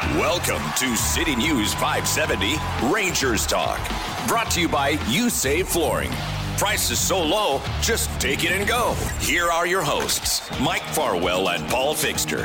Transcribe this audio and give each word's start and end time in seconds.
Welcome 0.00 0.62
to 0.76 0.96
City 0.96 1.34
News 1.34 1.74
570 1.74 2.54
Rangers 2.94 3.44
Talk. 3.44 3.80
Brought 4.28 4.48
to 4.52 4.60
you 4.60 4.68
by 4.68 4.90
You 5.08 5.28
Save 5.28 5.66
Flooring. 5.66 6.12
Prices 6.56 7.00
so 7.00 7.20
low, 7.20 7.60
just 7.82 8.08
take 8.20 8.44
it 8.44 8.52
and 8.52 8.68
go. 8.68 8.94
Here 9.18 9.50
are 9.50 9.66
your 9.66 9.82
hosts, 9.82 10.48
Mike 10.60 10.84
Farwell 10.84 11.48
and 11.48 11.68
Paul 11.68 11.94
Fixter. 11.94 12.44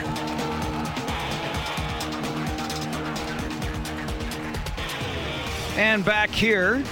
And 5.78 6.04
back 6.04 6.32
here 6.32 6.84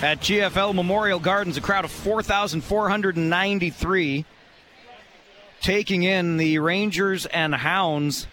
at 0.00 0.20
GFL 0.20 0.74
Memorial 0.74 1.18
Gardens, 1.18 1.58
a 1.58 1.60
crowd 1.60 1.84
of 1.84 1.90
4,493 1.90 4.24
taking 5.60 6.04
in 6.04 6.38
the 6.38 6.60
Rangers 6.60 7.26
and 7.26 7.54
Hounds 7.54 8.26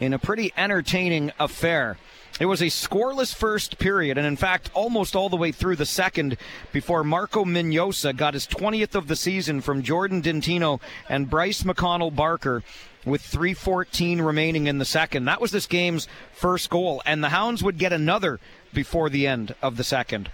in 0.00 0.12
a 0.12 0.18
pretty 0.18 0.52
entertaining 0.56 1.32
affair. 1.38 1.96
It 2.38 2.46
was 2.46 2.60
a 2.60 2.66
scoreless 2.66 3.34
first 3.34 3.78
period, 3.78 4.18
and 4.18 4.26
in 4.26 4.36
fact, 4.36 4.70
almost 4.74 5.16
all 5.16 5.30
the 5.30 5.36
way 5.36 5.52
through 5.52 5.76
the 5.76 5.86
second 5.86 6.36
before 6.70 7.02
Marco 7.02 7.46
Mignosa 7.46 8.14
got 8.14 8.34
his 8.34 8.46
20th 8.46 8.94
of 8.94 9.08
the 9.08 9.16
season 9.16 9.62
from 9.62 9.82
Jordan 9.82 10.20
Dentino 10.20 10.80
and 11.08 11.30
Bryce 11.30 11.62
McConnell 11.62 12.14
Barker 12.14 12.62
with 13.06 13.22
3.14 13.22 14.22
remaining 14.22 14.66
in 14.66 14.76
the 14.76 14.84
second. 14.84 15.24
That 15.24 15.40
was 15.40 15.50
this 15.50 15.66
game's 15.66 16.08
first 16.32 16.68
goal, 16.68 17.00
and 17.06 17.24
the 17.24 17.30
Hounds 17.30 17.62
would 17.62 17.78
get 17.78 17.92
another 17.92 18.38
before 18.74 19.08
the 19.08 19.26
end 19.26 19.54
of 19.62 19.78
the 19.78 19.84
second. 19.84 20.30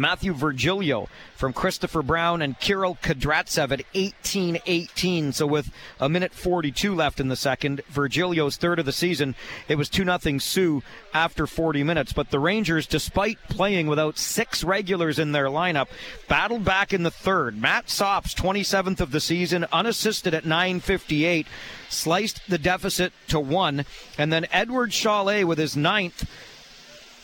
Matthew 0.00 0.32
Virgilio 0.32 1.08
from 1.36 1.52
Christopher 1.52 2.02
Brown 2.02 2.40
and 2.40 2.58
Kirill 2.58 2.96
Kudryavtsev 3.02 3.70
at 3.70 3.92
18-18. 3.92 5.34
So 5.34 5.46
with 5.46 5.70
a 6.00 6.08
minute 6.08 6.32
42 6.32 6.94
left 6.94 7.20
in 7.20 7.28
the 7.28 7.36
second, 7.36 7.82
Virgilio's 7.88 8.56
third 8.56 8.78
of 8.78 8.86
the 8.86 8.92
season, 8.92 9.34
it 9.68 9.76
was 9.76 9.90
2-0 9.90 10.40
Soo 10.40 10.82
after 11.12 11.46
40 11.46 11.84
minutes. 11.84 12.12
But 12.12 12.30
the 12.30 12.38
Rangers, 12.38 12.86
despite 12.86 13.38
playing 13.48 13.86
without 13.86 14.16
six 14.16 14.64
regulars 14.64 15.18
in 15.18 15.32
their 15.32 15.46
lineup, 15.46 15.88
battled 16.28 16.64
back 16.64 16.92
in 16.92 17.02
the 17.02 17.10
third. 17.10 17.60
Matt 17.60 17.90
Sops, 17.90 18.34
27th 18.34 19.00
of 19.00 19.10
the 19.10 19.20
season, 19.20 19.66
unassisted 19.72 20.32
at 20.32 20.44
9.58, 20.44 21.46
sliced 21.90 22.48
the 22.48 22.58
deficit 22.58 23.12
to 23.28 23.38
one. 23.38 23.84
And 24.16 24.32
then 24.32 24.46
Edward 24.50 24.92
Chalet 24.92 25.44
with 25.44 25.58
his 25.58 25.76
ninth 25.76 26.28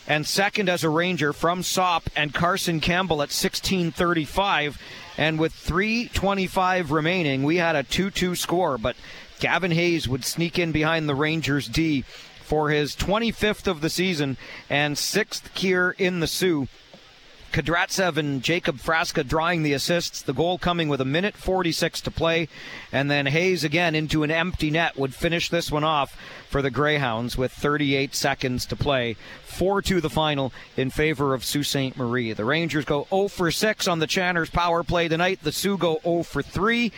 and 0.07 0.25
second 0.25 0.69
as 0.69 0.83
a 0.83 0.89
Ranger 0.89 1.33
from 1.33 1.61
Sop 1.61 2.09
and 2.15 2.33
Carson 2.33 2.79
Campbell 2.79 3.21
at 3.21 3.31
16:35. 3.31 4.77
And 5.17 5.39
with 5.39 5.53
3:25 5.53 6.91
remaining, 6.91 7.43
we 7.43 7.57
had 7.57 7.75
a 7.75 7.83
2-2 7.83 8.35
score, 8.35 8.77
but 8.77 8.95
Gavin 9.39 9.71
Hayes 9.71 10.07
would 10.07 10.23
sneak 10.23 10.57
in 10.57 10.71
behind 10.71 11.07
the 11.07 11.15
Rangers 11.15 11.67
D 11.67 12.03
for 12.43 12.69
his 12.69 12.95
25th 12.95 13.67
of 13.67 13.81
the 13.81 13.89
season 13.89 14.37
and 14.69 14.97
sixth 14.97 15.49
here 15.55 15.93
in 15.97 16.21
the 16.21 16.27
Soo. 16.27 16.67
Kudryavtsev 17.57 18.17
and 18.17 18.43
Jacob 18.43 18.77
Frasca 18.77 19.27
drawing 19.27 19.63
the 19.63 19.73
assists, 19.73 20.21
the 20.21 20.31
goal 20.31 20.59
coming 20.59 20.89
with 20.89 21.01
a 21.01 21.05
minute 21.05 21.35
46 21.35 22.01
to 22.01 22.11
play, 22.11 22.49
and 22.91 23.09
then 23.09 23.25
Hayes 23.25 23.63
again 23.63 23.95
into 23.95 24.21
an 24.21 24.29
empty 24.29 24.69
net 24.69 24.95
would 24.95 25.15
finish 25.15 25.49
this 25.49 25.71
one 25.71 25.83
off 25.83 26.15
for 26.51 26.61
the 26.61 26.69
Greyhounds 26.69 27.35
with 27.35 27.51
38 27.51 28.13
seconds 28.13 28.67
to 28.67 28.75
play. 28.75 29.15
4 29.45 29.81
to 29.81 29.99
the 29.99 30.07
final 30.07 30.53
in 30.75 30.91
favor 30.91 31.33
of 31.33 31.43
Sault 31.43 31.65
Ste. 31.65 31.97
Marie. 31.97 32.31
The 32.33 32.45
Rangers 32.45 32.85
go 32.85 33.07
0 33.09 33.27
for 33.27 33.49
6 33.49 33.87
on 33.87 33.97
the 33.97 34.05
Channers 34.05 34.51
power 34.51 34.83
play 34.83 35.07
tonight. 35.07 35.39
The 35.41 35.51
Soo 35.51 35.79
go 35.79 35.99
0 36.03 36.21
for 36.21 36.43
3 36.43 36.91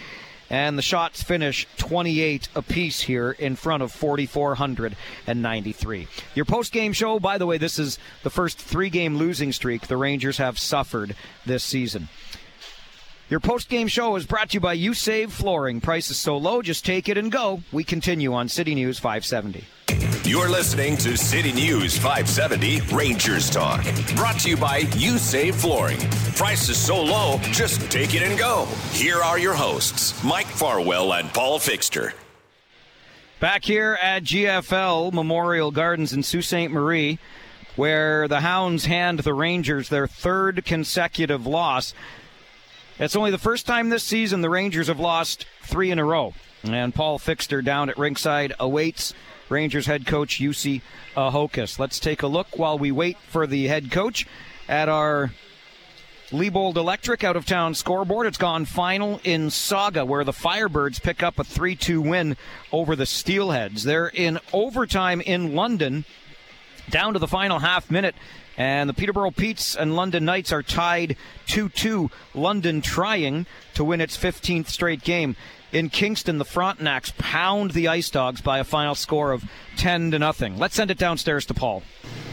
and 0.49 0.77
the 0.77 0.81
shots 0.81 1.21
finish 1.21 1.67
28 1.77 2.49
apiece 2.55 3.01
here 3.01 3.31
in 3.31 3.55
front 3.55 3.83
of 3.83 3.91
4,493. 3.91 6.07
Your 6.35 6.45
post-game 6.45 6.93
show, 6.93 7.19
by 7.19 7.37
the 7.37 7.45
way, 7.45 7.57
this 7.57 7.79
is 7.79 7.99
the 8.23 8.29
first 8.29 8.57
three-game 8.57 9.17
losing 9.17 9.51
streak 9.51 9.87
the 9.87 9.97
Rangers 9.97 10.37
have 10.37 10.57
suffered 10.57 11.15
this 11.45 11.63
season. 11.63 12.09
Your 13.29 13.39
post-game 13.39 13.87
show 13.87 14.15
is 14.15 14.25
brought 14.25 14.49
to 14.49 14.55
you 14.55 14.59
by 14.59 14.73
You 14.73 14.95
Save 14.95 15.31
Flooring. 15.31 15.81
Prices 15.81 16.17
so 16.17 16.37
low, 16.37 16.63
just 16.63 16.83
take 16.83 17.09
it 17.09 17.17
and 17.17 17.31
go. 17.31 17.61
We 17.71 17.83
continue 17.83 18.33
on 18.33 18.49
City 18.49 18.73
News 18.73 18.97
570. 18.97 19.65
You're 20.23 20.49
listening 20.49 20.97
to 20.97 21.17
City 21.17 21.51
News 21.51 21.97
570 21.97 22.81
Rangers 22.95 23.49
Talk. 23.49 23.83
Brought 24.15 24.39
to 24.41 24.49
you 24.49 24.57
by 24.57 24.79
You 24.95 25.17
Save 25.17 25.55
Flooring. 25.55 25.99
Prices 26.35 26.77
so 26.77 27.01
low, 27.01 27.39
just 27.51 27.89
take 27.91 28.13
it 28.13 28.21
and 28.21 28.37
go. 28.37 28.65
Here 28.91 29.23
are 29.23 29.39
your 29.39 29.53
hosts, 29.53 30.23
Mike 30.23 30.48
Farwell 30.59 31.13
and 31.13 31.33
Paul 31.33 31.57
Fixter. 31.57 32.11
Back 33.39 33.63
here 33.63 33.97
at 34.01 34.25
GFL 34.25 35.13
Memorial 35.13 35.71
Gardens 35.71 36.11
in 36.11 36.21
Sault 36.21 36.43
Ste. 36.43 36.69
Marie, 36.69 37.17
where 37.77 38.27
the 38.27 38.41
Hounds 38.41 38.83
hand 38.83 39.19
the 39.19 39.33
Rangers 39.33 39.87
their 39.87 40.05
third 40.05 40.65
consecutive 40.65 41.47
loss. 41.47 41.93
It's 42.99 43.15
only 43.15 43.31
the 43.31 43.37
first 43.37 43.67
time 43.67 43.87
this 43.87 44.03
season 44.03 44.41
the 44.41 44.49
Rangers 44.49 44.87
have 44.87 44.99
lost 44.99 45.45
three 45.63 45.91
in 45.91 45.99
a 45.99 46.03
row. 46.03 46.33
And 46.65 46.93
Paul 46.93 47.19
Fixter 47.19 47.61
down 47.63 47.89
at 47.89 47.97
ringside 47.97 48.51
awaits 48.59 49.13
Rangers 49.47 49.85
head 49.85 50.05
coach 50.05 50.41
Jussi 50.41 50.81
Ahokas. 51.15 51.79
Let's 51.79 52.01
take 52.01 52.21
a 52.21 52.27
look 52.27 52.59
while 52.59 52.77
we 52.77 52.91
wait 52.91 53.17
for 53.29 53.47
the 53.47 53.67
head 53.67 53.91
coach 53.91 54.27
at 54.67 54.89
our 54.89 55.31
Liebold 56.31 56.77
Electric 56.77 57.23
out 57.23 57.35
of 57.35 57.45
town 57.45 57.73
scoreboard. 57.73 58.27
It's 58.27 58.37
gone 58.37 58.65
final 58.65 59.19
in 59.23 59.49
Saga, 59.49 60.05
where 60.05 60.23
the 60.23 60.31
Firebirds 60.31 61.01
pick 61.01 61.23
up 61.23 61.39
a 61.39 61.43
3 61.43 61.75
2 61.75 62.01
win 62.01 62.37
over 62.71 62.95
the 62.95 63.05
Steelheads. 63.05 63.83
They're 63.83 64.07
in 64.07 64.39
overtime 64.53 65.21
in 65.21 65.55
London, 65.55 66.05
down 66.89 67.13
to 67.13 67.19
the 67.19 67.27
final 67.27 67.59
half 67.59 67.89
minute. 67.89 68.15
And 68.57 68.89
the 68.89 68.93
Peterborough 68.93 69.31
Petes 69.31 69.75
and 69.75 69.95
London 69.95 70.25
Knights 70.25 70.51
are 70.51 70.61
tied 70.61 71.15
2 71.47 71.69
2. 71.69 72.11
London 72.35 72.81
trying 72.81 73.47
to 73.73 73.83
win 73.83 74.01
its 74.01 74.17
15th 74.17 74.67
straight 74.67 75.03
game 75.03 75.35
in 75.71 75.89
Kingston, 75.89 76.37
the 76.37 76.45
Frontenacs 76.45 77.15
pound 77.17 77.71
the 77.71 77.87
Ice 77.87 78.09
Dogs 78.09 78.41
by 78.41 78.59
a 78.59 78.63
final 78.63 78.95
score 78.95 79.31
of 79.31 79.43
10 79.77 80.11
to 80.11 80.19
nothing. 80.19 80.57
Let's 80.57 80.75
send 80.75 80.91
it 80.91 80.97
downstairs 80.97 81.45
to 81.47 81.53
Paul. 81.53 81.83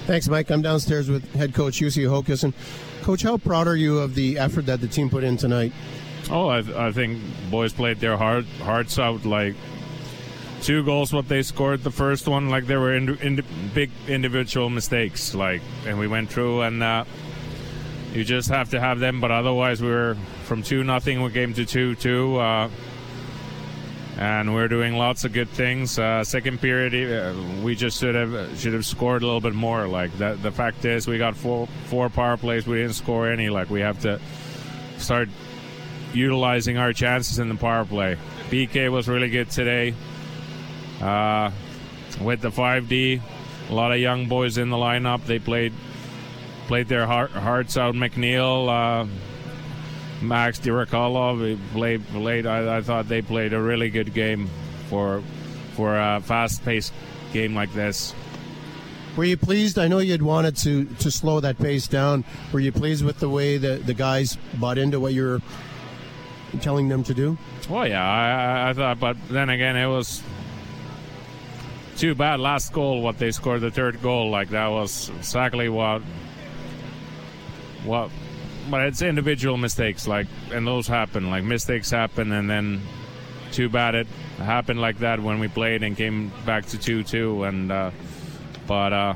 Thanks, 0.06 0.28
Mike. 0.28 0.50
I'm 0.50 0.62
downstairs 0.62 1.10
with 1.10 1.34
head 1.34 1.52
coach 1.54 1.80
Jussi 1.80 2.04
Ahokas. 2.04 2.52
Coach, 3.06 3.22
how 3.22 3.36
proud 3.36 3.68
are 3.68 3.76
you 3.76 4.00
of 4.00 4.16
the 4.16 4.36
effort 4.36 4.66
that 4.66 4.80
the 4.80 4.88
team 4.88 5.08
put 5.08 5.22
in 5.22 5.36
tonight? 5.36 5.72
Oh, 6.28 6.48
I, 6.48 6.88
I 6.88 6.90
think 6.90 7.22
boys 7.52 7.72
played 7.72 8.00
their 8.00 8.16
heart, 8.16 8.46
hearts 8.64 8.98
out. 8.98 9.24
Like 9.24 9.54
two 10.60 10.84
goals, 10.84 11.12
what 11.12 11.28
they 11.28 11.42
scored 11.42 11.84
the 11.84 11.92
first 11.92 12.26
one, 12.26 12.48
like 12.48 12.66
there 12.66 12.80
were 12.80 12.96
in, 12.96 13.16
in, 13.18 13.44
big 13.72 13.92
individual 14.08 14.70
mistakes. 14.70 15.36
Like, 15.36 15.62
and 15.86 16.00
we 16.00 16.08
went 16.08 16.30
through, 16.30 16.62
and 16.62 16.82
uh, 16.82 17.04
you 18.12 18.24
just 18.24 18.48
have 18.48 18.70
to 18.70 18.80
have 18.80 18.98
them. 18.98 19.20
But 19.20 19.30
otherwise, 19.30 19.80
we 19.80 19.88
were 19.88 20.16
from 20.42 20.64
two 20.64 20.82
nothing. 20.82 21.22
We 21.22 21.30
came 21.30 21.54
to 21.54 21.64
two 21.64 21.94
two. 21.94 22.38
Uh, 22.38 22.70
and 24.16 24.54
we're 24.54 24.68
doing 24.68 24.94
lots 24.96 25.24
of 25.24 25.32
good 25.32 25.48
things. 25.50 25.98
Uh, 25.98 26.24
second 26.24 26.60
period, 26.60 26.94
uh, 26.94 27.34
we 27.62 27.74
just 27.74 28.00
should 28.00 28.14
have 28.14 28.58
should 28.58 28.72
have 28.72 28.86
scored 28.86 29.22
a 29.22 29.26
little 29.26 29.40
bit 29.40 29.54
more. 29.54 29.86
Like 29.86 30.16
that, 30.18 30.42
the 30.42 30.50
fact 30.50 30.84
is, 30.84 31.06
we 31.06 31.18
got 31.18 31.36
four 31.36 31.66
four 31.86 32.08
power 32.08 32.36
plays, 32.36 32.66
we 32.66 32.78
didn't 32.78 32.94
score 32.94 33.30
any. 33.30 33.50
Like 33.50 33.68
we 33.68 33.80
have 33.80 34.00
to 34.00 34.20
start 34.98 35.28
utilizing 36.14 36.78
our 36.78 36.92
chances 36.92 37.38
in 37.38 37.48
the 37.48 37.54
power 37.54 37.84
play. 37.84 38.16
BK 38.48 38.90
was 38.90 39.08
really 39.08 39.28
good 39.28 39.50
today. 39.50 39.94
Uh, 41.00 41.50
with 42.22 42.40
the 42.40 42.48
5D, 42.48 43.20
a 43.68 43.74
lot 43.74 43.92
of 43.92 43.98
young 43.98 44.26
boys 44.26 44.56
in 44.56 44.70
the 44.70 44.76
lineup. 44.76 45.26
They 45.26 45.38
played 45.38 45.74
played 46.66 46.88
their 46.88 47.06
heart, 47.06 47.30
hearts 47.32 47.76
out. 47.76 47.94
McNeil. 47.94 48.68
Uh, 48.68 49.06
Max 50.22 50.58
Dirakalov 50.58 51.54
uh, 51.54 51.58
played, 51.72 52.06
played 52.08 52.46
I, 52.46 52.78
I, 52.78 52.80
thought 52.80 53.08
they 53.08 53.22
played 53.22 53.52
a 53.52 53.60
really 53.60 53.90
good 53.90 54.14
game 54.14 54.48
for 54.88 55.22
for 55.74 55.98
a 55.98 56.20
fast-paced 56.20 56.92
game 57.32 57.54
like 57.54 57.72
this. 57.74 58.14
Were 59.16 59.24
you 59.24 59.36
pleased? 59.36 59.78
I 59.78 59.88
know 59.88 59.98
you'd 59.98 60.22
wanted 60.22 60.56
to 60.58 60.84
to 60.84 61.10
slow 61.10 61.40
that 61.40 61.58
pace 61.58 61.86
down. 61.86 62.24
Were 62.52 62.60
you 62.60 62.72
pleased 62.72 63.04
with 63.04 63.18
the 63.18 63.28
way 63.28 63.58
the, 63.58 63.76
the 63.76 63.94
guys 63.94 64.38
bought 64.54 64.78
into 64.78 65.00
what 65.00 65.12
you're 65.12 65.40
telling 66.60 66.88
them 66.88 67.02
to 67.04 67.14
do? 67.14 67.36
Well, 67.68 67.86
yeah, 67.86 68.04
I, 68.04 68.70
I 68.70 68.72
thought, 68.72 69.00
but 69.00 69.16
then 69.28 69.50
again, 69.50 69.76
it 69.76 69.86
was 69.86 70.22
too 71.96 72.14
bad. 72.14 72.40
Last 72.40 72.72
goal, 72.72 73.02
what 73.02 73.18
they 73.18 73.30
scored, 73.30 73.62
the 73.62 73.70
third 73.70 74.02
goal, 74.02 74.30
like 74.30 74.50
that 74.50 74.68
was 74.68 75.10
exactly 75.10 75.68
what 75.68 76.02
what 77.84 78.10
but 78.70 78.82
it's 78.82 79.02
individual 79.02 79.56
mistakes, 79.56 80.06
like, 80.06 80.26
and 80.52 80.66
those 80.66 80.86
happen. 80.86 81.30
Like 81.30 81.44
mistakes 81.44 81.90
happen, 81.90 82.32
and 82.32 82.48
then 82.48 82.80
too 83.52 83.68
bad 83.68 83.94
it 83.94 84.06
happened 84.38 84.80
like 84.80 84.98
that 84.98 85.20
when 85.20 85.38
we 85.38 85.48
played 85.48 85.82
and 85.82 85.96
came 85.96 86.32
back 86.44 86.66
to 86.66 86.78
two 86.78 87.02
two. 87.02 87.44
And 87.44 87.70
uh, 87.70 87.90
but 88.66 88.92
uh, 88.92 89.14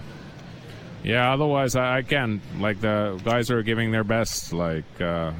yeah, 1.02 1.32
otherwise 1.32 1.76
I, 1.76 1.98
I 1.98 2.02
can 2.02 2.40
like 2.58 2.80
the 2.80 3.20
guys 3.24 3.50
are 3.50 3.62
giving 3.62 3.90
their 3.90 4.04
best. 4.04 4.52
Like 4.52 5.00
uh, 5.00 5.32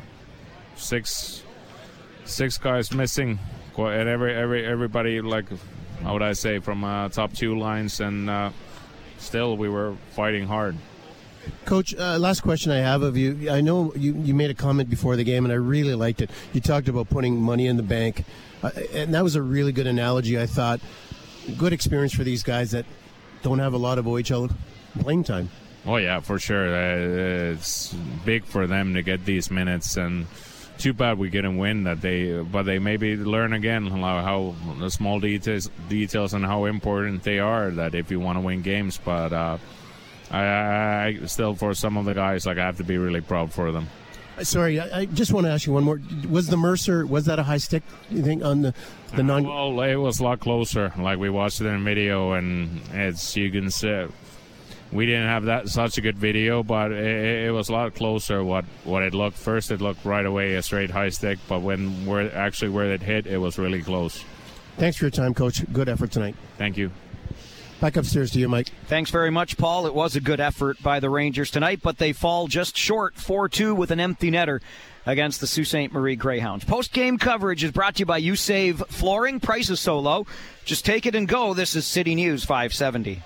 six 0.77 1.43
six 2.25 2.59
guys 2.59 2.93
missing, 2.93 3.39
and 3.77 4.09
every 4.09 4.35
every 4.35 4.67
everybody 4.67 5.21
like 5.21 5.47
how 6.03 6.15
would 6.15 6.23
I 6.23 6.33
say, 6.33 6.59
from 6.59 6.83
uh, 6.83 7.09
top 7.11 7.33
two 7.33 7.59
lines, 7.59 8.01
and 8.01 8.29
uh, 8.31 8.51
still 9.19 9.57
we 9.57 9.69
were 9.69 9.95
fighting 10.13 10.47
hard. 10.47 10.77
Coach, 11.65 11.95
uh, 11.95 12.19
last 12.19 12.41
question 12.41 12.73
I 12.73 12.79
have 12.79 13.03
of 13.03 13.17
you. 13.17 13.51
I 13.51 13.61
know 13.61 13.93
you, 13.95 14.15
you 14.15 14.35
made 14.35 14.51
a 14.51 14.55
comment 14.55 14.91
before 14.91 15.17
the 15.17 15.25
game, 15.25 15.45
and 15.45 15.53
I 15.53 15.57
really 15.57 15.95
liked 15.95 16.21
it. 16.21 16.31
You 16.53 16.61
talked 16.61 16.89
about 16.89 17.09
putting 17.09 17.41
money 17.41 17.67
in 17.67 17.77
the 17.77 17.83
bank, 17.83 18.25
uh, 18.63 18.71
and 18.93 19.15
that 19.15 19.23
was 19.23 19.37
a 19.37 19.43
really 19.43 19.73
good 19.73 19.87
analogy, 19.87 20.39
I 20.39 20.47
thought. 20.47 20.81
Good 21.57 21.73
experience 21.73 22.15
for 22.15 22.25
these 22.25 22.43
guys 22.43 22.73
that 22.73 22.87
don't 23.43 23.59
have 23.59 23.73
a 23.73 23.79
lot 23.79 23.99
of 23.99 24.05
OHL 24.05 24.53
playing 25.01 25.25
time. 25.25 25.51
Oh, 25.87 25.97
yeah, 25.97 26.21
for 26.21 26.39
sure. 26.39 26.75
Uh, 26.75 27.53
it's 27.53 27.95
big 28.25 28.45
for 28.45 28.67
them 28.67 28.95
to 28.95 29.03
get 29.03 29.25
these 29.25 29.51
minutes, 29.51 29.97
and 29.97 30.27
too 30.77 30.93
bad 30.95 31.19
we 31.19 31.29
didn't 31.29 31.59
win 31.59 31.85
that 31.85 32.01
they 32.01 32.41
but 32.41 32.63
they 32.63 32.79
maybe 32.79 33.15
learn 33.15 33.53
again 33.53 33.87
how, 33.87 34.23
how 34.23 34.55
the 34.79 34.91
small 34.91 35.21
details 35.21 35.71
details 35.91 36.33
and 36.33 36.43
how 36.43 36.65
important 36.65 37.23
they 37.23 37.39
are 37.39 37.71
that 37.71 37.95
if 37.95 38.11
you 38.11 38.19
want 38.19 38.37
to 38.37 38.41
win 38.41 38.63
games 38.63 38.99
but 39.05 39.31
uh, 40.31 40.37
I, 40.37 41.19
I, 41.23 41.27
still 41.27 41.55
for 41.55 41.75
some 41.75 41.97
of 41.97 42.05
the 42.05 42.15
guys 42.15 42.47
like 42.47 42.59
I 42.59 42.67
have 42.67 42.77
to 42.79 42.85
be 42.85 42.99
really 42.99 43.21
proud 43.21 43.53
for 43.53 43.73
them. 43.73 43.89
Sorry, 44.43 44.81
I, 44.81 45.01
I 45.01 45.05
just 45.05 45.33
want 45.33 45.47
to 45.47 45.53
ask 45.53 45.67
you 45.67 45.73
one 45.73 45.85
more. 45.85 46.01
Was 46.29 46.47
the 46.47 46.57
Mercer 46.57 47.05
was 47.07 47.27
that 47.27 47.39
a 47.39 47.43
high 47.43 47.59
stick? 47.59 47.83
You 48.11 48.23
think 48.23 48.43
on 48.43 48.63
the 48.63 48.75
the 49.15 49.23
non? 49.23 49.45
well, 49.45 49.81
it 49.83 49.97
was 49.97 50.21
a 50.21 50.25
lot 50.25 50.41
closer. 50.41 50.93
Like 50.97 51.19
we 51.19 51.29
watched 51.29 51.61
it 51.61 51.67
in 51.67 51.85
video, 51.85 52.33
and 52.33 52.81
it's 52.93 53.37
you 53.37 53.51
can 53.51 53.71
see 53.71 54.07
we 54.93 55.07
didn't 55.07 55.27
have 55.27 55.45
that 55.45 55.69
such 55.69 55.99
a 55.99 56.01
good 56.01 56.19
video, 56.19 56.63
but 56.63 56.91
it, 56.91 57.47
it, 57.47 57.51
was 57.53 57.69
a 57.69 57.73
lot 57.73 57.95
closer. 57.95 58.43
What 58.43 58.65
what 58.85 59.03
it 59.03 59.15
looked 59.15 59.37
first, 59.37 59.71
it 59.71 59.81
looked 59.81 60.05
right 60.05 60.27
away 60.27 60.55
a 60.55 60.63
straight 60.63 60.91
high 60.91 61.11
stick, 61.11 61.39
but 61.49 61.61
when 61.61 62.07
where 62.07 62.35
actually 62.35 62.71
where 62.71 62.93
it 62.93 63.03
hit, 63.03 63.27
it 63.27 63.39
was 63.39 63.59
really 63.59 63.83
close. 63.83 64.25
Thanks 64.77 64.97
for 64.97 65.05
your 65.05 65.11
time, 65.11 65.35
Coach. 65.35 65.63
Good 65.73 65.89
effort 65.89 66.11
tonight. 66.11 66.35
Thank 66.57 66.77
you. 66.77 66.91
Back 67.81 67.97
upstairs 67.97 68.31
to 68.33 68.39
you, 68.39 68.49
Mike. 68.49 68.69
Thanks 68.89 69.11
very 69.11 69.31
much, 69.31 69.57
Paul. 69.57 69.87
It 69.87 69.95
was 69.95 70.15
a 70.15 70.21
good 70.21 70.39
effort 70.39 70.83
by 70.83 71.01
the 71.01 71.09
Rangers 71.09 71.51
tonight, 71.51 71.81
but 71.83 71.97
they 71.97 72.13
fall 72.13 72.47
just 72.47 72.77
short 72.77 73.15
4 73.15 73.49
2 73.49 73.75
with 73.75 73.91
an 73.91 73.99
empty 73.99 74.31
netter 74.31 74.61
against 75.07 75.41
the 75.41 75.47
Sault 75.47 75.67
Ste. 75.67 75.91
Marie 75.91 76.15
Greyhounds. 76.15 76.65
Post 76.67 76.93
game 76.93 77.17
coverage 77.17 77.65
is 77.65 77.71
brought 77.73 77.95
to 77.95 78.01
you 78.01 78.07
by 78.07 78.19
You 78.19 78.37
Save 78.37 78.81
Flooring. 78.89 79.41
Prices 79.41 79.81
so 79.81 79.99
low. 79.99 80.27
Just 80.67 80.85
take 80.85 81.07
it 81.07 81.15
and 81.15 81.27
go. 81.27 81.55
This 81.55 81.75
is 81.75 81.87
City 81.87 82.15
News 82.15 82.45
570. 82.45 83.23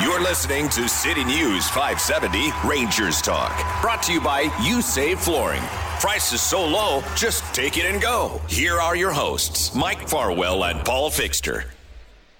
You're 0.00 0.22
listening 0.22 0.70
to 0.70 0.88
City 0.88 1.24
News 1.24 1.68
570 1.68 2.52
Rangers 2.66 3.20
Talk. 3.20 3.52
Brought 3.82 4.02
to 4.04 4.12
you 4.14 4.20
by 4.20 4.50
You 4.62 4.80
Save 4.80 5.20
Flooring. 5.20 5.62
Prices 6.00 6.40
so 6.40 6.64
low, 6.64 7.02
just 7.16 7.44
take 7.54 7.76
it 7.76 7.84
and 7.84 8.00
go. 8.00 8.40
Here 8.48 8.80
are 8.80 8.96
your 8.96 9.12
hosts, 9.12 9.74
Mike 9.74 10.08
Farwell 10.08 10.64
and 10.64 10.84
Paul 10.84 11.10
Fixter. 11.10 11.64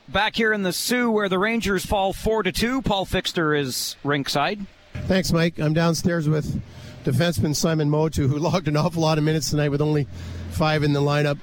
Back 0.08 0.36
here 0.36 0.52
in 0.52 0.62
the 0.62 0.72
Soo, 0.72 1.10
where 1.10 1.30
the 1.30 1.38
Rangers 1.38 1.86
fall 1.86 2.12
four 2.12 2.42
to 2.42 2.52
two. 2.52 2.82
Paul 2.82 3.06
Fixter 3.06 3.58
is 3.58 3.96
rinkside. 4.04 4.66
Thanks, 5.06 5.32
Mike. 5.32 5.58
I'm 5.58 5.72
downstairs 5.72 6.28
with 6.28 6.60
defenseman 7.04 7.56
Simon 7.56 7.88
Motew, 7.88 8.28
who 8.28 8.38
logged 8.38 8.68
an 8.68 8.76
awful 8.76 9.00
lot 9.02 9.16
of 9.16 9.24
minutes 9.24 9.50
tonight 9.50 9.70
with 9.70 9.80
only 9.80 10.06
five 10.50 10.82
in 10.82 10.92
the 10.92 11.00
lineup. 11.00 11.38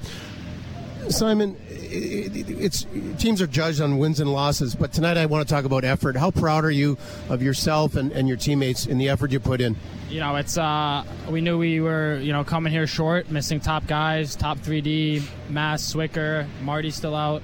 Simon, 1.10 1.58
it's 1.70 2.86
teams 3.18 3.42
are 3.42 3.48
judged 3.48 3.82
on 3.82 3.98
wins 3.98 4.20
and 4.20 4.32
losses, 4.32 4.76
but 4.76 4.94
tonight 4.94 5.18
I 5.18 5.26
want 5.26 5.48
to 5.48 5.52
talk 5.52 5.66
about 5.66 5.84
effort. 5.84 6.16
How 6.16 6.30
proud 6.30 6.64
are 6.64 6.72
you 6.72 7.00
of 7.30 7.42
yourself 7.42 7.96
and, 7.96 8.12
and 8.12 8.28
your 8.28 8.38
teammates 8.38 8.86
in 8.86 9.00
the 9.00 9.10
effort 9.10 9.32
you 9.32 9.40
put 9.40 9.60
in? 9.60 9.76
You 10.08 10.20
know, 10.20 10.36
it's 10.36 10.60
uh, 10.60 11.04
we 11.28 11.42
knew 11.42 11.58
we 11.58 11.82
were 11.82 12.20
you 12.20 12.32
know 12.32 12.44
coming 12.44 12.72
here 12.72 12.86
short, 12.86 13.32
missing 13.32 13.60
top 13.60 13.88
guys, 13.88 14.36
top 14.36 14.60
3D, 14.60 15.24
Mass, 15.50 15.92
Swicker, 15.92 16.48
Marty 16.62 16.92
still 16.92 17.16
out 17.16 17.42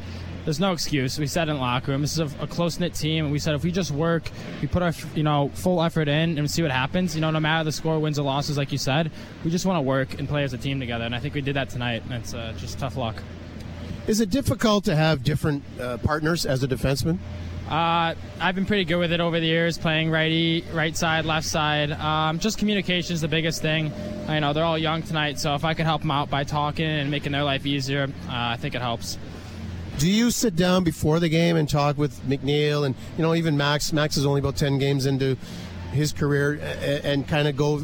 there's 0.48 0.62
no 0.62 0.72
excuse. 0.72 1.20
We 1.20 1.28
said 1.28 1.50
in 1.50 1.56
the 1.56 1.62
locker 1.62 1.92
room, 1.92 2.00
this 2.00 2.18
is 2.18 2.20
a, 2.20 2.44
a 2.44 2.48
close 2.48 2.80
knit 2.80 2.94
team, 2.94 3.26
and 3.26 3.34
we 3.34 3.38
said 3.38 3.54
if 3.54 3.66
we 3.66 3.72
just 3.72 3.92
work, 3.92 4.32
we 4.62 4.68
put 4.70 4.82
our 4.82 4.94
you 5.14 5.24
know 5.24 5.52
full 5.54 5.84
effort 5.84 6.08
in, 6.08 6.38
and 6.38 6.50
see 6.50 6.62
what 6.62 6.72
happens. 6.72 7.14
You 7.16 7.20
know, 7.20 7.32
no 7.32 7.42
matter 7.42 7.66
the 7.66 7.74
score, 7.74 8.00
wins 8.00 8.18
or 8.18 8.22
losses, 8.22 8.58
like 8.58 8.72
you 8.72 8.78
said, 8.78 9.12
we 9.44 9.52
just 9.52 9.66
want 9.66 9.76
to 9.76 9.82
work 9.82 10.18
and 10.18 10.26
play 10.26 10.46
as 10.46 10.54
a 10.54 10.58
team 10.58 10.80
together. 10.80 11.04
And 11.04 11.14
I 11.14 11.20
think 11.20 11.34
we 11.34 11.42
did 11.42 11.58
that 11.58 11.68
tonight. 11.68 12.02
And 12.06 12.14
it's 12.14 12.34
uh, 12.34 12.54
just 12.56 12.80
tough 12.80 12.96
luck. 12.96 13.22
Is 14.08 14.22
it 14.22 14.30
difficult 14.30 14.86
to 14.86 14.96
have 14.96 15.22
different 15.22 15.64
uh, 15.82 15.98
partners 15.98 16.46
as 16.46 16.64
a 16.64 16.68
defenseman? 16.70 17.18
Uh, 17.70 18.16
I've 18.40 18.56
been 18.56 18.66
pretty 18.66 18.86
good 18.86 19.00
with 19.00 19.12
it 19.12 19.20
over 19.20 19.42
the 19.42 19.46
years, 19.46 19.78
playing 19.78 20.10
righty, 20.10 20.64
right 20.72 20.96
side, 20.96 21.26
left 21.26 21.46
side. 21.46 21.92
Um, 21.92 22.40
just 22.40 22.58
communication 22.58 23.14
is 23.14 23.20
the 23.20 23.28
biggest 23.28 23.62
thing. 23.62 23.92
I 24.30 24.40
know 24.40 24.54
they're 24.54 24.64
all 24.64 24.78
young 24.78 25.04
tonight, 25.04 25.40
so 25.40 25.56
if 25.56 25.66
I 25.66 25.74
can 25.74 25.86
help 25.86 26.04
them 26.04 26.12
out 26.12 26.30
by 26.30 26.46
talking 26.46 26.86
and 26.86 27.12
making 27.12 27.34
their 27.34 27.44
life 27.44 27.66
easier, 27.66 28.04
uh, 28.04 28.32
I 28.32 28.56
think 28.56 28.76
it 28.76 28.82
helps. 28.82 29.18
Do 29.98 30.10
you 30.10 30.30
sit 30.30 30.56
down 30.56 30.84
before 30.84 31.20
the 31.20 31.30
game 31.30 31.56
and 31.56 31.68
talk 31.68 31.98
with 31.98 32.20
McNeil 32.28 32.86
and 32.86 32.94
you 33.18 33.24
know 33.24 33.34
even 33.34 33.58
Max? 33.58 33.92
Max 33.92 34.16
is 34.16 34.26
only 34.28 34.40
about 34.40 34.56
ten 34.56 34.78
games 34.78 35.08
into 35.08 35.36
his 35.92 36.14
career, 36.14 36.60
and, 36.62 37.06
and 37.06 37.28
kind 37.28 37.48
of 37.48 37.56
go 37.56 37.84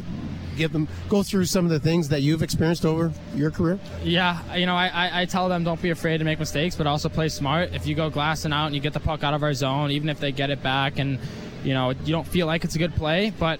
give 0.56 0.72
them 0.72 0.86
go 1.08 1.24
through 1.24 1.44
some 1.44 1.64
of 1.64 1.72
the 1.72 1.80
things 1.80 2.08
that 2.10 2.22
you've 2.22 2.42
experienced 2.42 2.84
over 2.84 3.12
your 3.34 3.50
career? 3.50 3.78
Yeah, 4.02 4.54
you 4.54 4.66
know, 4.66 4.76
I, 4.76 4.86
I, 4.86 5.22
I, 5.22 5.24
tell 5.24 5.48
them 5.48 5.64
don't 5.64 5.82
be 5.82 5.90
afraid 5.90 6.18
to 6.18 6.24
make 6.24 6.38
mistakes, 6.38 6.76
but 6.76 6.86
also 6.86 7.08
play 7.08 7.28
smart. 7.28 7.74
If 7.74 7.86
you 7.86 7.96
go 7.96 8.10
glassing 8.10 8.52
out 8.52 8.66
and 8.66 8.74
you 8.76 8.80
get 8.80 8.92
the 8.92 9.00
puck 9.00 9.24
out 9.24 9.34
of 9.34 9.42
our 9.42 9.52
zone, 9.52 9.90
even 9.90 10.08
if 10.08 10.20
they 10.20 10.30
get 10.30 10.50
it 10.50 10.62
back, 10.62 11.00
and 11.00 11.18
you 11.64 11.74
know 11.74 11.90
you 11.90 12.12
don't 12.12 12.26
feel 12.26 12.46
like 12.46 12.64
it's 12.64 12.76
a 12.76 12.78
good 12.78 12.94
play, 12.94 13.32
but 13.38 13.58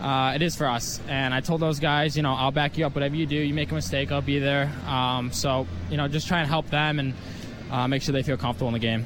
uh, 0.00 0.32
it 0.34 0.42
is 0.42 0.54
for 0.54 0.66
us. 0.66 1.00
And 1.08 1.32
I 1.32 1.40
told 1.40 1.62
those 1.62 1.80
guys, 1.80 2.16
you 2.16 2.22
know, 2.22 2.34
I'll 2.34 2.50
back 2.50 2.76
you 2.76 2.84
up. 2.84 2.94
Whatever 2.94 3.16
you 3.16 3.26
do, 3.26 3.36
you 3.36 3.54
make 3.54 3.70
a 3.70 3.74
mistake, 3.74 4.12
I'll 4.12 4.20
be 4.20 4.38
there. 4.38 4.70
Um, 4.86 5.32
so 5.32 5.66
you 5.90 5.96
know, 5.96 6.08
just 6.08 6.28
try 6.28 6.40
and 6.40 6.48
help 6.48 6.68
them 6.68 6.98
and 6.98 7.14
uh, 7.70 7.88
make 7.88 8.02
sure 8.02 8.12
they 8.12 8.22
feel 8.22 8.36
comfortable 8.36 8.68
in 8.68 8.74
the 8.74 8.78
game. 8.78 9.04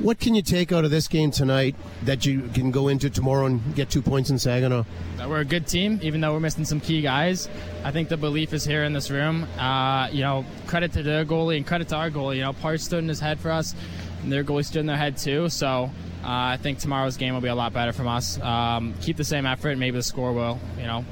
What 0.00 0.18
can 0.18 0.34
you 0.34 0.40
take 0.40 0.72
out 0.72 0.86
of 0.86 0.90
this 0.90 1.08
game 1.08 1.30
tonight 1.30 1.76
that 2.04 2.24
you 2.24 2.48
can 2.54 2.70
go 2.70 2.88
into 2.88 3.10
tomorrow 3.10 3.44
and 3.44 3.74
get 3.74 3.90
two 3.90 4.00
points 4.00 4.30
in 4.30 4.38
Saginaw? 4.38 4.84
That 5.18 5.28
we're 5.28 5.40
a 5.40 5.44
good 5.44 5.66
team, 5.66 6.00
even 6.02 6.22
though 6.22 6.32
we're 6.32 6.40
missing 6.40 6.64
some 6.64 6.80
key 6.80 7.02
guys. 7.02 7.50
I 7.84 7.90
think 7.90 8.08
the 8.08 8.16
belief 8.16 8.54
is 8.54 8.64
here 8.64 8.84
in 8.84 8.94
this 8.94 9.10
room. 9.10 9.46
Uh, 9.58 10.08
you 10.10 10.22
know, 10.22 10.46
credit 10.66 10.92
to 10.94 11.02
their 11.02 11.26
goalie 11.26 11.58
and 11.58 11.66
credit 11.66 11.88
to 11.88 11.96
our 11.96 12.10
goalie. 12.10 12.36
You 12.36 12.44
know, 12.44 12.54
Part 12.54 12.80
stood 12.80 13.00
in 13.00 13.08
his 13.08 13.20
head 13.20 13.40
for 13.40 13.50
us, 13.50 13.74
and 14.22 14.32
their 14.32 14.42
goalie 14.42 14.64
stood 14.64 14.80
in 14.80 14.86
their 14.86 14.96
head 14.96 15.18
too. 15.18 15.50
So 15.50 15.90
uh, 16.24 16.26
I 16.26 16.56
think 16.56 16.78
tomorrow's 16.78 17.18
game 17.18 17.34
will 17.34 17.42
be 17.42 17.48
a 17.48 17.54
lot 17.54 17.74
better 17.74 17.92
from 17.92 18.08
us. 18.08 18.40
Um, 18.40 18.94
keep 19.02 19.18
the 19.18 19.24
same 19.24 19.44
effort, 19.44 19.70
and 19.70 19.80
maybe 19.80 19.98
the 19.98 20.02
score 20.02 20.32
will, 20.32 20.58
you 20.78 20.84
know, 20.84 21.04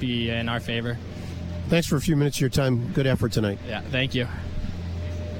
be 0.00 0.30
in 0.30 0.48
our 0.48 0.58
favor. 0.58 0.98
Thanks 1.68 1.86
for 1.86 1.94
a 1.94 2.00
few 2.00 2.16
minutes 2.16 2.38
of 2.38 2.40
your 2.40 2.50
time. 2.50 2.92
Good 2.94 3.06
effort 3.06 3.30
tonight. 3.30 3.60
Yeah, 3.68 3.80
thank 3.80 4.16
you. 4.16 4.26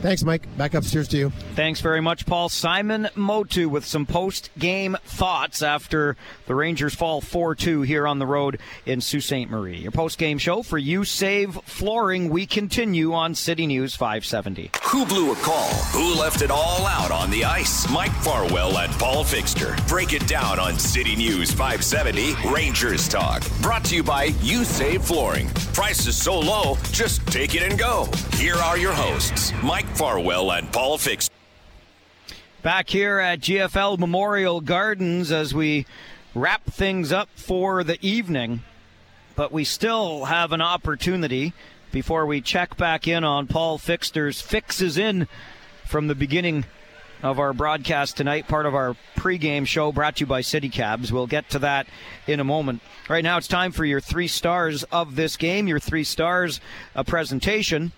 Thanks, 0.04 0.22
Mike. 0.22 0.46
Back 0.58 0.74
upstairs 0.74 1.08
to 1.08 1.16
you. 1.16 1.30
Thanks 1.54 1.80
very 1.80 2.02
much, 2.02 2.26
Paul. 2.26 2.50
Simon 2.50 3.08
Motew 3.16 3.68
with 3.68 3.86
some 3.86 4.04
post 4.04 4.50
game 4.58 4.98
thoughts 5.02 5.62
after 5.62 6.18
the 6.46 6.54
Rangers 6.54 6.94
fall 6.94 7.22
4 7.22 7.54
2 7.54 7.80
here 7.80 8.06
on 8.06 8.18
the 8.18 8.26
road 8.26 8.58
in 8.84 9.00
Sault 9.00 9.22
Ste. 9.22 9.48
Marie. 9.48 9.78
Your 9.78 9.92
post 9.92 10.18
game 10.18 10.36
show 10.36 10.62
for 10.62 10.76
You 10.76 11.04
Save 11.04 11.54
Flooring. 11.64 12.28
We 12.28 12.44
continue 12.44 13.14
on 13.14 13.34
City 13.34 13.66
News 13.66 13.96
570. 13.96 14.72
Who 14.82 15.06
blew 15.06 15.32
a 15.32 15.36
call? 15.36 15.70
Who 15.94 16.20
left 16.20 16.42
it 16.42 16.50
all 16.50 16.84
out 16.84 17.10
on 17.10 17.30
the 17.30 17.46
ice? 17.46 17.90
Mike 17.90 18.12
Farwell 18.16 18.76
and 18.76 18.92
Paul 18.98 19.24
Fixter. 19.24 19.74
Break 19.88 20.12
it 20.12 20.28
down 20.28 20.58
on 20.58 20.78
City 20.78 21.16
News 21.16 21.50
570 21.50 22.34
Rangers 22.52 23.08
Talk. 23.08 23.42
Brought 23.62 23.84
to 23.86 23.96
you 23.96 24.02
by 24.02 24.24
You 24.42 24.64
Save 24.66 25.02
Flooring. 25.02 25.48
Prices 25.72 26.14
so 26.14 26.38
low, 26.38 26.76
just 26.92 27.26
take 27.28 27.54
it 27.54 27.62
and 27.62 27.78
go. 27.78 28.06
Here 28.34 28.56
are 28.56 28.76
your 28.76 28.92
hosts, 28.92 29.54
Mike 29.62 29.93
Farwell 29.94 30.50
and 30.50 30.72
Paul 30.72 30.98
Fix. 30.98 31.30
Back 32.62 32.88
here 32.88 33.18
at 33.18 33.40
GFL 33.40 33.98
Memorial 33.98 34.60
Gardens 34.60 35.30
as 35.30 35.54
we 35.54 35.86
wrap 36.34 36.64
things 36.64 37.12
up 37.12 37.28
for 37.36 37.84
the 37.84 37.98
evening, 38.04 38.62
but 39.36 39.52
we 39.52 39.64
still 39.64 40.24
have 40.24 40.52
an 40.52 40.60
opportunity 40.60 41.52
before 41.92 42.26
we 42.26 42.40
check 42.40 42.76
back 42.76 43.06
in 43.06 43.22
on 43.22 43.46
Paul 43.46 43.78
Fixter's 43.78 44.40
fixes 44.40 44.98
in 44.98 45.28
from 45.86 46.08
the 46.08 46.14
beginning 46.14 46.64
of 47.22 47.38
our 47.38 47.52
broadcast 47.52 48.16
tonight, 48.16 48.48
part 48.48 48.66
of 48.66 48.74
our 48.74 48.96
pregame 49.16 49.66
show 49.66 49.92
brought 49.92 50.16
to 50.16 50.20
you 50.20 50.26
by 50.26 50.40
City 50.40 50.68
Cabs. 50.68 51.12
We'll 51.12 51.26
get 51.26 51.48
to 51.50 51.60
that 51.60 51.86
in 52.26 52.40
a 52.40 52.44
moment. 52.44 52.82
Right 53.08 53.22
now, 53.22 53.38
it's 53.38 53.48
time 53.48 53.70
for 53.72 53.84
your 53.84 54.00
three 54.00 54.28
stars 54.28 54.82
of 54.84 55.14
this 55.14 55.36
game, 55.36 55.68
your 55.68 55.78
three 55.78 56.04
stars 56.04 56.60
a 56.94 57.04
presentation 57.04 57.92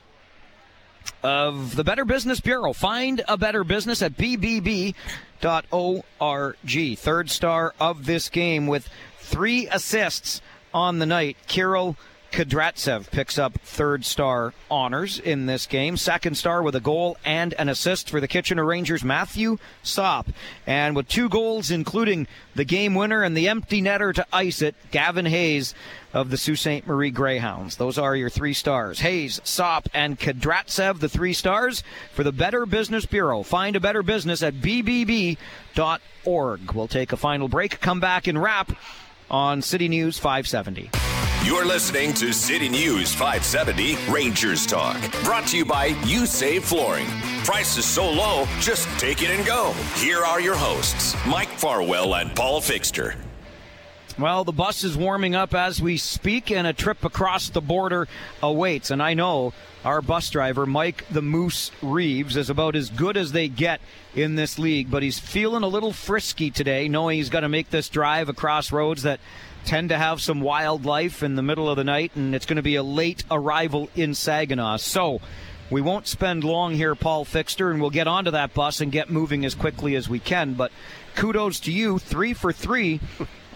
of 1.23 1.77
the 1.77 1.85
Better 1.85 2.05
Business 2.05 2.41
Bureau. 2.41 2.73
Find 2.73 3.23
a 3.29 3.37
better 3.37 3.65
business 3.65 4.03
at 4.03 4.17
bbb.org. 4.17 4.95
Third 6.99 7.31
star 7.31 7.75
of 7.81 8.07
this 8.07 8.29
game 8.29 8.67
with 8.67 8.89
three 9.19 9.67
assists 9.69 10.41
on 10.73 10.99
the 10.99 11.07
night. 11.07 11.37
Kirill 11.47 11.97
Kudryavtsev 12.37 13.11
picks 13.11 13.39
up 13.39 13.59
third 13.63 14.05
star 14.05 14.53
honors 14.71 15.19
in 15.19 15.47
this 15.47 15.65
game. 15.65 15.97
Second 15.97 16.37
star 16.37 16.63
with 16.63 16.77
a 16.77 16.81
goal 16.81 17.17
and 17.25 17.55
an 17.55 17.71
assist 17.71 18.11
for 18.11 18.21
the 18.21 18.29
Kitchener 18.29 18.63
Rangers, 18.63 19.03
Matthew 19.03 19.57
Sop. 19.83 20.29
And 20.67 20.95
with 20.95 21.09
two 21.09 21.31
goals, 21.31 21.71
including 21.71 22.27
the 22.55 22.67
game 22.67 22.95
winner 22.95 23.23
and 23.23 23.35
the 23.35 23.49
empty 23.49 23.81
netter 23.81 24.13
to 24.13 24.27
ice 24.35 24.61
it, 24.61 24.75
Gavin 24.91 25.25
Hayes 25.25 25.75
of 26.13 26.29
the 26.29 26.37
Sault 26.37 26.59
Ste. 26.59 26.87
Marie 26.87 27.11
Greyhounds. 27.11 27.77
Those 27.77 27.97
are 27.97 28.15
your 28.15 28.29
three 28.29 28.53
stars. 28.53 29.01
Hayes, 29.01 29.41
Sop, 29.43 29.89
and 29.95 30.21
Kudryavtsev, 30.21 31.01
the 31.01 31.09
three 31.09 31.33
stars 31.33 31.83
for 32.13 32.23
the 32.23 32.33
Better 32.33 32.67
Business 32.67 33.07
Bureau. 33.07 33.45
Find 33.45 33.77
a 33.77 33.81
better 33.81 34.03
business 34.03 34.43
at 34.43 34.57
bbb.org. 34.57 35.39
We'll 36.73 36.87
take 36.87 37.13
a 37.13 37.17
final 37.17 37.49
break, 37.49 37.81
come 37.81 38.01
back 38.01 38.27
and 38.27 38.43
wrap 38.43 38.73
on 39.31 39.63
City 39.63 39.89
News 39.89 40.19
570. 40.19 40.91
You're 41.47 41.65
listening 41.65 42.13
to 42.15 42.33
City 42.33 42.69
News 42.69 43.15
570 43.15 43.97
Rangers 44.11 44.67
Talk. 44.67 45.01
Brought 45.23 45.47
to 45.47 45.57
you 45.57 45.65
by 45.65 45.95
You 46.05 46.27
Save 46.27 46.65
Flooring. 46.65 47.07
Prices 47.45 47.85
so 47.85 48.11
low, 48.11 48.49
just 48.59 48.89
take 48.99 49.23
it 49.23 49.31
and 49.31 49.47
go. 49.47 49.71
Here 49.95 50.25
are 50.25 50.41
your 50.41 50.57
hosts, 50.57 51.15
Mike 51.25 51.51
Farwell 51.51 52.17
and 52.17 52.35
Paul 52.35 52.61
Fixter. 52.61 53.15
Well, 54.19 54.43
the 54.43 54.51
bus 54.51 54.83
is 54.83 54.97
warming 54.97 55.37
up 55.37 55.55
as 55.55 55.81
we 55.81 55.99
speak, 55.99 56.51
and 56.51 56.67
a 56.67 56.73
trip 56.73 57.05
across 57.05 57.49
the 57.49 57.61
border 57.61 58.09
awaits. 58.43 58.91
And 58.91 59.01
I 59.01 59.15
know 59.15 59.53
our 59.85 60.03
bus 60.03 60.29
driver, 60.31 60.67
Mike 60.67 61.05
the 61.13 61.23
Moose 61.23 61.71
Reeves, 61.81 62.37
is 62.37 62.51
about 62.51 62.75
as 62.75 62.91
good 62.91 63.17
as 63.17 63.31
they 63.31 63.47
get 63.47 63.81
in 64.17 64.35
this 64.35 64.59
league, 64.59 64.91
but 64.91 65.05
he's 65.05 65.21
feeling 65.21 65.63
a 65.63 65.69
little 65.69 65.93
frisky 65.93 66.51
today, 66.51 66.89
knowing 66.89 67.19
he's 67.19 67.31
got 67.31 67.41
to 67.41 67.49
make 67.49 67.71
this 67.71 67.89
drive 67.89 68.29
across 68.29 68.73
roads 68.73 69.03
that 69.03 69.21
tend 69.67 69.91
to 69.91 69.99
have 69.99 70.23
some 70.23 70.41
wildlife 70.41 71.23
in 71.23 71.35
the 71.35 71.43
middle 71.43 71.69
of 71.69 71.77
the 71.77 71.85
night, 71.85 72.13
and 72.15 72.35
it's 72.35 72.47
going 72.47 72.57
to 72.57 72.63
be 72.63 72.77
a 72.77 72.83
late 72.83 73.25
arrival 73.31 73.91
in 73.95 74.15
Saginaw. 74.15 74.79
So, 74.79 75.21
we 75.69 75.81
won't 75.81 76.07
spend 76.07 76.45
long 76.45 76.75
here, 76.75 76.95
Paul 76.95 77.25
Fixter, 77.25 77.71
and 77.71 77.81
we'll 77.81 77.91
get 77.91 78.07
onto 78.07 78.31
that 78.31 78.55
bus 78.55 78.81
and 78.81 78.93
get 78.93 79.11
moving 79.11 79.45
as 79.45 79.55
quickly 79.55 79.97
as 79.97 80.09
we 80.09 80.21
can. 80.21 80.55
But 80.55 80.71
kudos 81.17 81.61
to 81.61 81.73
you, 81.73 81.99
three 81.99 82.35
for 82.35 82.53
three 82.53 83.01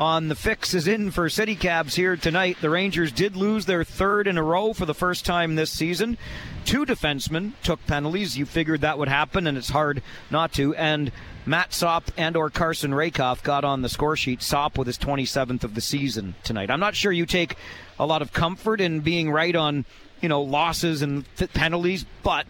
on 0.00 0.28
the 0.28 0.34
fix 0.34 0.72
is 0.72 0.88
in 0.88 1.10
for 1.10 1.28
City 1.28 1.54
Cabs 1.54 1.94
here 1.94 2.16
tonight. 2.16 2.56
The 2.62 2.70
Rangers 2.70 3.12
did 3.12 3.36
lose 3.36 3.66
their 3.66 3.84
third 3.84 4.26
in 4.26 4.38
a 4.38 4.42
row 4.42 4.72
for 4.72 4.86
the 4.86 4.94
first 4.94 5.26
time 5.26 5.56
this 5.56 5.70
season. 5.70 6.16
Two 6.64 6.86
defensemen 6.86 7.52
took 7.62 7.86
penalties. 7.86 8.38
You 8.38 8.46
figured 8.46 8.80
that 8.80 8.96
would 8.96 9.08
happen, 9.08 9.46
and 9.46 9.58
it's 9.58 9.68
hard 9.68 10.02
not 10.30 10.54
to. 10.54 10.74
And 10.74 11.12
Matt 11.44 11.74
Sop 11.74 12.10
and 12.16 12.34
or 12.34 12.48
Carson 12.48 12.92
Rehkopf 12.92 13.42
got 13.42 13.62
on 13.62 13.82
the 13.82 13.90
score 13.90 14.16
sheet. 14.16 14.40
Sop 14.40 14.78
with 14.78 14.86
his 14.86 14.96
27th 14.96 15.64
of 15.64 15.74
the 15.74 15.82
season 15.82 16.34
tonight. 16.44 16.70
I'm 16.70 16.80
not 16.80 16.96
sure 16.96 17.12
you 17.12 17.26
take 17.26 17.56
a 17.98 18.06
lot 18.06 18.22
of 18.22 18.32
comfort 18.32 18.80
in 18.80 19.00
being 19.00 19.30
right 19.30 19.54
on, 19.54 19.84
you 20.22 20.30
know, 20.30 20.40
losses 20.40 21.02
and 21.02 21.26
th- 21.36 21.52
penalties, 21.52 22.06
but 22.22 22.46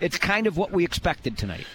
it's 0.00 0.18
kind 0.18 0.48
of 0.48 0.56
what 0.56 0.72
we 0.72 0.82
expected 0.82 1.38
tonight. 1.38 1.66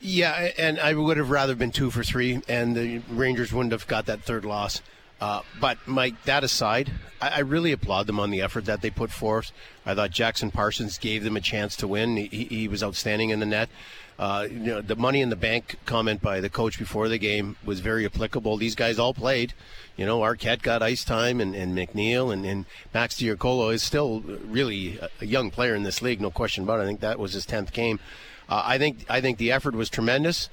Yeah, 0.00 0.50
and 0.58 0.78
I 0.78 0.94
would 0.94 1.16
have 1.16 1.30
rather 1.30 1.54
been 1.54 1.72
two 1.72 1.90
for 1.90 2.04
three, 2.04 2.42
and 2.48 2.76
the 2.76 2.98
Rangers 3.10 3.52
wouldn't 3.52 3.72
have 3.72 3.86
got 3.86 4.06
that 4.06 4.22
third 4.22 4.44
loss. 4.44 4.82
Uh, 5.20 5.40
but 5.58 5.78
Mike, 5.86 6.22
that 6.24 6.44
aside, 6.44 6.92
I, 7.22 7.28
I, 7.28 7.38
really 7.38 7.72
applaud 7.72 8.06
them 8.06 8.20
on 8.20 8.30
the 8.30 8.42
effort 8.42 8.66
that 8.66 8.82
they 8.82 8.90
put 8.90 9.10
forth. 9.10 9.50
I 9.86 9.94
thought 9.94 10.10
Jackson 10.10 10.50
Parsons 10.50 10.98
gave 10.98 11.24
them 11.24 11.38
a 11.38 11.40
chance 11.40 11.74
to 11.76 11.88
win. 11.88 12.16
He, 12.18 12.26
he 12.26 12.68
was 12.68 12.82
outstanding 12.82 13.30
in 13.30 13.40
the 13.40 13.46
net. 13.46 13.70
Uh, 14.18 14.46
you 14.50 14.58
know, 14.58 14.80
the 14.82 14.96
money 14.96 15.22
in 15.22 15.30
the 15.30 15.36
bank 15.36 15.76
comment 15.86 16.20
by 16.20 16.40
the 16.40 16.50
coach 16.50 16.78
before 16.78 17.08
the 17.08 17.16
game 17.16 17.56
was 17.64 17.80
very 17.80 18.04
applicable. 18.04 18.58
These 18.58 18.74
guys 18.74 18.98
all 18.98 19.14
played. 19.14 19.54
You 19.96 20.04
know, 20.04 20.20
Arquette 20.20 20.60
got 20.60 20.82
ice 20.82 21.04
time, 21.04 21.40
and, 21.40 21.54
and 21.54 21.76
McNeil 21.76 22.30
and, 22.30 22.44
and 22.44 22.66
Max 22.92 23.14
Diacolo 23.14 23.72
is 23.72 23.82
still 23.82 24.20
really 24.20 24.98
a 25.20 25.26
young 25.26 25.50
player 25.50 25.74
in 25.74 25.82
this 25.82 26.02
league, 26.02 26.20
no 26.20 26.30
question 26.30 26.64
about 26.64 26.80
it. 26.80 26.82
I 26.82 26.86
think 26.86 27.00
that 27.00 27.18
was 27.18 27.32
his 27.32 27.46
tenth 27.46 27.72
game. 27.72 28.00
Uh, 28.48 28.62
I 28.64 28.78
think 28.78 29.04
I 29.08 29.20
think 29.20 29.38
the 29.38 29.52
effort 29.52 29.74
was 29.74 29.90
tremendous. 29.90 30.48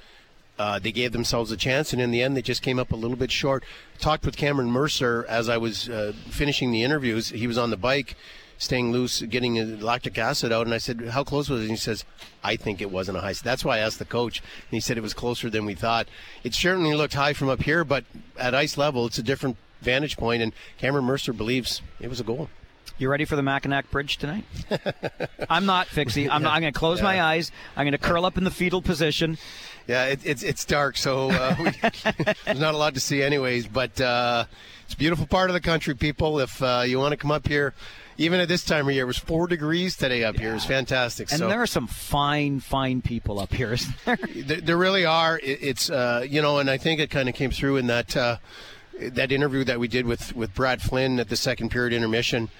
Uh, 0.58 0.78
they 0.78 0.92
gave 0.92 1.12
themselves 1.12 1.50
a 1.50 1.56
chance, 1.56 1.92
and 1.92 2.00
in 2.00 2.12
the 2.12 2.22
end, 2.22 2.36
they 2.36 2.42
just 2.42 2.62
came 2.62 2.78
up 2.78 2.92
a 2.92 2.96
little 2.96 3.16
bit 3.16 3.32
short. 3.32 3.64
Talked 3.98 4.24
with 4.24 4.36
Cameron 4.36 4.70
Mercer 4.70 5.26
as 5.28 5.48
I 5.48 5.56
was 5.56 5.88
uh, 5.88 6.12
finishing 6.28 6.70
the 6.70 6.84
interviews. 6.84 7.30
He 7.30 7.48
was 7.48 7.58
on 7.58 7.70
the 7.70 7.76
bike, 7.76 8.14
staying 8.56 8.92
loose, 8.92 9.20
getting 9.22 9.80
lactic 9.80 10.16
acid 10.16 10.52
out, 10.52 10.66
and 10.66 10.74
I 10.74 10.78
said, 10.78 11.08
"How 11.10 11.24
close 11.24 11.48
was 11.48 11.60
it?" 11.60 11.64
And 11.64 11.72
he 11.72 11.76
says, 11.76 12.04
"I 12.42 12.54
think 12.54 12.80
it 12.80 12.90
wasn't 12.90 13.18
a 13.18 13.20
high." 13.20 13.32
That's 13.32 13.64
why 13.64 13.76
I 13.76 13.80
asked 13.80 13.98
the 13.98 14.04
coach, 14.04 14.38
and 14.38 14.70
he 14.70 14.80
said 14.80 14.96
it 14.96 15.02
was 15.02 15.14
closer 15.14 15.50
than 15.50 15.64
we 15.64 15.74
thought. 15.74 16.06
It 16.44 16.54
certainly 16.54 16.94
looked 16.94 17.14
high 17.14 17.32
from 17.32 17.48
up 17.48 17.62
here, 17.62 17.84
but 17.84 18.04
at 18.38 18.54
ice 18.54 18.78
level, 18.78 19.06
it's 19.06 19.18
a 19.18 19.24
different 19.24 19.56
vantage 19.80 20.16
point, 20.16 20.40
and 20.42 20.52
Cameron 20.78 21.04
Mercer 21.04 21.32
believes 21.32 21.82
it 22.00 22.08
was 22.08 22.20
a 22.20 22.24
goal. 22.24 22.48
You 22.96 23.08
ready 23.08 23.24
for 23.24 23.34
the 23.34 23.42
Mackinac 23.42 23.90
Bridge 23.90 24.18
tonight? 24.18 24.44
I'm 25.50 25.66
not, 25.66 25.88
Fixie. 25.88 26.30
I'm, 26.30 26.42
not, 26.42 26.52
I'm 26.52 26.60
going 26.60 26.72
to 26.72 26.78
close 26.78 26.98
yeah. 26.98 27.04
my 27.04 27.22
eyes. 27.22 27.50
I'm 27.76 27.84
going 27.84 27.92
to 27.92 27.98
curl 27.98 28.24
up 28.24 28.38
in 28.38 28.44
the 28.44 28.52
fetal 28.52 28.80
position. 28.80 29.36
Yeah, 29.88 30.06
it, 30.06 30.20
it's 30.24 30.44
it's 30.44 30.64
dark, 30.64 30.96
so 30.96 31.30
uh, 31.30 31.56
we, 31.64 31.70
there's 32.44 32.60
not 32.60 32.74
a 32.74 32.76
lot 32.76 32.94
to 32.94 33.00
see, 33.00 33.20
anyways. 33.20 33.66
But 33.66 34.00
uh, 34.00 34.44
it's 34.84 34.94
a 34.94 34.96
beautiful 34.96 35.26
part 35.26 35.50
of 35.50 35.54
the 35.54 35.60
country, 35.60 35.96
people. 35.96 36.38
If 36.38 36.62
uh, 36.62 36.84
you 36.86 37.00
want 37.00 37.10
to 37.10 37.16
come 37.16 37.32
up 37.32 37.48
here, 37.48 37.74
even 38.16 38.38
at 38.38 38.46
this 38.46 38.64
time 38.64 38.86
of 38.88 38.94
year, 38.94 39.02
it 39.02 39.06
was 39.06 39.18
four 39.18 39.48
degrees 39.48 39.96
today 39.96 40.22
up 40.22 40.36
yeah. 40.36 40.42
here. 40.42 40.54
It's 40.54 40.64
fantastic. 40.64 41.32
And 41.32 41.40
so, 41.40 41.48
there 41.48 41.60
are 41.60 41.66
some 41.66 41.88
fine, 41.88 42.60
fine 42.60 43.02
people 43.02 43.40
up 43.40 43.52
here, 43.52 43.72
isn't 43.72 43.94
there? 44.04 44.18
there, 44.36 44.60
there 44.60 44.76
really 44.76 45.04
are. 45.04 45.40
It, 45.40 45.58
it's 45.60 45.90
uh, 45.90 46.24
you 46.26 46.40
know, 46.40 46.58
and 46.58 46.70
I 46.70 46.78
think 46.78 47.00
it 47.00 47.10
kind 47.10 47.28
of 47.28 47.34
came 47.34 47.50
through 47.50 47.76
in 47.78 47.88
that 47.88 48.16
uh, 48.16 48.36
that 49.00 49.32
interview 49.32 49.64
that 49.64 49.80
we 49.80 49.88
did 49.88 50.06
with 50.06 50.34
with 50.36 50.54
Brad 50.54 50.80
Flynn 50.80 51.18
at 51.18 51.28
the 51.28 51.36
second 51.36 51.70
period 51.70 51.92
intermission. 51.92 52.50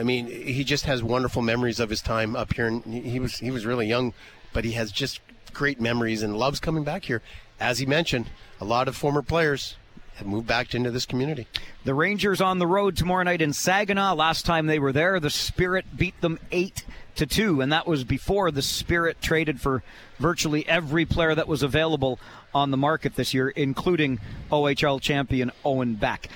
I 0.00 0.02
mean, 0.02 0.28
he 0.28 0.64
just 0.64 0.86
has 0.86 1.02
wonderful 1.02 1.42
memories 1.42 1.78
of 1.78 1.90
his 1.90 2.00
time 2.00 2.34
up 2.34 2.54
here, 2.54 2.66
and 2.66 2.82
he 2.82 3.20
was 3.20 3.36
he 3.36 3.50
was 3.50 3.66
really 3.66 3.86
young, 3.86 4.14
but 4.54 4.64
he 4.64 4.72
has 4.72 4.90
just 4.90 5.20
great 5.52 5.78
memories 5.78 6.22
and 6.22 6.38
loves 6.38 6.58
coming 6.58 6.84
back 6.84 7.04
here. 7.04 7.20
As 7.60 7.80
he 7.80 7.86
mentioned, 7.86 8.30
a 8.62 8.64
lot 8.64 8.88
of 8.88 8.96
former 8.96 9.20
players 9.20 9.76
have 10.14 10.26
moved 10.26 10.46
back 10.46 10.74
into 10.74 10.90
this 10.90 11.04
community. 11.04 11.46
The 11.84 11.92
Rangers 11.92 12.40
on 12.40 12.58
the 12.58 12.66
road 12.66 12.96
tomorrow 12.96 13.24
night 13.24 13.42
in 13.42 13.52
Saginaw. 13.52 14.14
Last 14.14 14.46
time 14.46 14.66
they 14.66 14.78
were 14.78 14.92
there, 14.92 15.20
the 15.20 15.28
Spirit 15.28 15.84
beat 15.98 16.18
them 16.22 16.38
eight 16.50 16.84
to 17.16 17.26
two, 17.26 17.60
and 17.60 17.70
that 17.70 17.86
was 17.86 18.02
before 18.02 18.50
the 18.50 18.62
Spirit 18.62 19.20
traded 19.20 19.60
for 19.60 19.82
virtually 20.18 20.66
every 20.66 21.04
player 21.04 21.34
that 21.34 21.48
was 21.48 21.62
available 21.62 22.18
on 22.54 22.70
the 22.70 22.78
market 22.78 23.16
this 23.16 23.34
year, 23.34 23.50
including 23.50 24.18
OHL 24.50 24.98
champion 24.98 25.50
Owen 25.62 25.94
Beck 25.94 26.30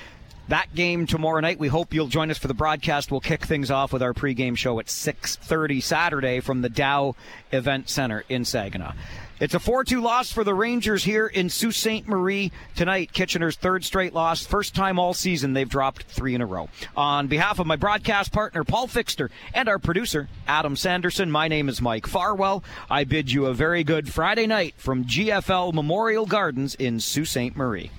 that 0.48 0.74
game 0.74 1.06
tomorrow 1.06 1.40
night. 1.40 1.58
We 1.58 1.68
hope 1.68 1.94
you'll 1.94 2.08
join 2.08 2.30
us 2.30 2.38
for 2.38 2.48
the 2.48 2.54
broadcast. 2.54 3.10
We'll 3.10 3.20
kick 3.20 3.44
things 3.44 3.70
off 3.70 3.92
with 3.92 4.02
our 4.02 4.12
pregame 4.12 4.56
show 4.56 4.78
at 4.78 4.88
6:30 4.88 5.80
Saturday 5.80 6.40
from 6.40 6.62
the 6.62 6.68
Dow 6.68 7.16
Event 7.52 7.88
Center 7.88 8.24
in 8.28 8.44
Saginaw. 8.44 8.92
It's 9.40 9.54
a 9.54 9.58
4-2 9.58 10.00
loss 10.00 10.30
for 10.30 10.44
the 10.44 10.54
Rangers 10.54 11.02
here 11.02 11.26
in 11.26 11.50
Sault 11.50 11.74
Ste. 11.74 12.06
Marie 12.06 12.52
tonight. 12.76 13.12
Kitchener's 13.12 13.56
third 13.56 13.84
straight 13.84 14.14
loss. 14.14 14.46
First 14.46 14.76
time 14.76 14.98
all 14.98 15.12
season 15.12 15.54
they've 15.54 15.68
dropped 15.68 16.04
three 16.04 16.36
in 16.36 16.40
a 16.40 16.46
row. 16.46 16.68
On 16.96 17.26
behalf 17.26 17.58
of 17.58 17.66
my 17.66 17.76
broadcast 17.76 18.32
partner 18.32 18.62
Paul 18.62 18.86
Fixter 18.86 19.30
and 19.52 19.68
our 19.68 19.80
producer 19.80 20.28
Adam 20.46 20.76
Sanderson, 20.76 21.30
my 21.32 21.48
name 21.48 21.68
is 21.68 21.82
Mike 21.82 22.06
Farwell. 22.06 22.62
I 22.88 23.04
bid 23.04 23.32
you 23.32 23.46
a 23.46 23.54
very 23.54 23.82
good 23.82 24.12
Friday 24.12 24.46
night 24.46 24.74
from 24.76 25.04
GFL 25.04 25.72
Memorial 25.72 26.26
Gardens 26.26 26.74
in 26.76 27.00
Sault 27.00 27.26
Ste. 27.26 27.56
Marie. 27.56 27.90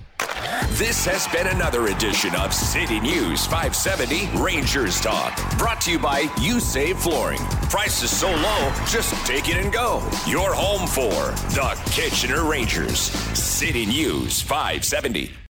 This 0.70 1.06
has 1.06 1.26
been 1.28 1.46
another 1.46 1.86
edition 1.86 2.34
of 2.34 2.52
City 2.52 3.00
News 3.00 3.46
570 3.46 4.28
Rangers 4.38 5.00
Talk. 5.00 5.34
Brought 5.56 5.80
to 5.82 5.92
you 5.92 5.98
by 5.98 6.28
You 6.40 6.60
Save 6.60 6.98
Flooring. 6.98 7.40
Prices 7.70 8.10
so 8.10 8.28
low, 8.28 8.72
just 8.86 9.14
take 9.26 9.48
it 9.48 9.56
and 9.56 9.72
go. 9.72 10.02
Your 10.26 10.52
home 10.52 10.86
for 10.86 11.32
the 11.54 11.80
Kitchener 11.90 12.44
Rangers. 12.44 12.98
City 12.98 13.86
News 13.86 14.42
570. 14.42 15.36